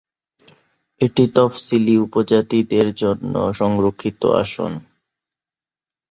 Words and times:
এটি 1.01 1.23
তফসিলী 1.35 1.95
উপজাতিদের 1.97 2.87
জন্য 2.93 3.33
সংরক্ষিত 3.51 4.21
আসন। 4.41 4.71